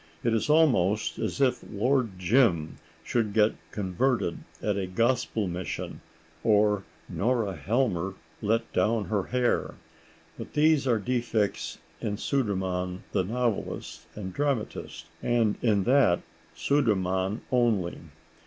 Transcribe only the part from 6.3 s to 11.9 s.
or Nora Helmer let down her hair.... But these are defects